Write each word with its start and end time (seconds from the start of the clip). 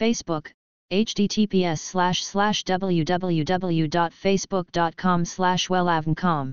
Facebook, 0.00 0.44
https 0.90 1.74
slash 1.74 2.22
slash 2.22 2.64
www.facebook.com 2.64 5.24
slash 5.24 5.70
wellavncom. 5.70 6.52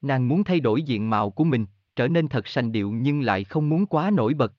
Nàng 0.00 0.28
muốn 0.28 0.44
thay 0.44 0.60
đổi 0.60 0.82
diện 0.82 1.10
mạo 1.10 1.30
của 1.30 1.44
mình, 1.44 1.66
trở 1.96 2.08
nên 2.08 2.28
thật 2.28 2.48
sành 2.48 2.72
điệu 2.72 2.90
nhưng 2.90 3.20
lại 3.20 3.44
không 3.44 3.68
muốn 3.68 3.86
quá 3.86 4.10
nổi 4.10 4.34
bật. 4.34 4.52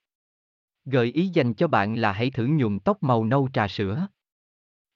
Gợi 0.85 1.11
ý 1.11 1.27
dành 1.27 1.53
cho 1.53 1.67
bạn 1.67 1.95
là 1.95 2.11
hãy 2.11 2.31
thử 2.31 2.45
nhuộm 2.45 2.79
tóc 2.79 3.03
màu 3.03 3.25
nâu 3.25 3.49
trà 3.53 3.67
sữa. 3.67 4.07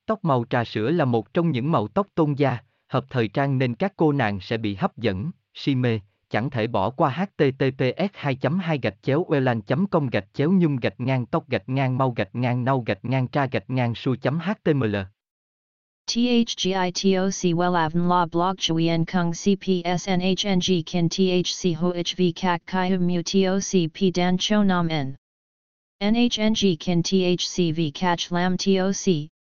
Tóc 0.05 0.25
màu 0.25 0.45
trà 0.50 0.63
sữa 0.63 0.89
là 0.89 1.05
một 1.05 1.33
trong 1.33 1.52
những 1.52 1.72
màu 1.72 1.88
tóc 1.88 2.07
tôn 2.16 2.33
gia, 2.33 2.57
hợp 2.88 3.05
thời 3.09 3.27
trang 3.27 3.57
nên 3.57 3.75
các 3.75 3.94
cô 3.95 4.11
nàng 4.11 4.39
sẽ 4.39 4.57
bị 4.57 4.75
hấp 4.75 4.97
dẫn, 4.97 5.31
si 5.53 5.75
mê, 5.75 6.00
chẳng 6.33 6.49
thể 6.49 6.67
bỏ 6.67 6.89
qua 6.89 7.09
https 7.37 8.07
2 8.13 8.37
2 8.41 8.79
gạch 8.81 8.93
chéo 9.03 9.25
welan 9.29 9.61
com 9.91 10.07
gạch 10.07 10.25
chéo 10.33 10.51
nhung 10.51 10.75
gạch 10.75 10.99
ngang 10.99 11.25
tóc 11.25 11.49
gạch 11.49 11.69
ngang 11.69 11.97
mau 11.97 12.11
gạch 12.11 12.35
ngang 12.35 12.63
nâu 12.63 12.83
gạch 12.85 13.05
ngang 13.05 13.27
tra 13.27 13.45
gạch 13.51 13.69
ngang 13.69 13.95
su 13.95 14.15
html. 14.23 14.95
THGITOC 16.07 17.55
WELAVN 17.55 18.09
La 18.09 18.25
Blog 18.25 18.57
Chuyen 18.57 19.05
Kung 19.05 19.31
CPSNHNG 19.31 20.83
Kin 20.85 21.09
THC 21.09 21.75
HOHV 21.75 22.31
Kak 22.35 22.61
Kai 22.65 22.97
Mu 22.97 23.21
TOC 23.21 23.87
P 23.93 24.11
Dan 24.15 24.37
Cho 24.37 24.63
Nam 24.63 24.87
N. 24.87 25.15
NHNG 26.01 26.79
Kin 26.79 27.03
THC 27.03 27.75
V 27.75 27.91
CACH 27.91 28.31
Lam 28.31 28.57
TOC 28.57 29.32